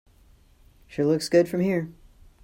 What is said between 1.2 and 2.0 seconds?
good from here.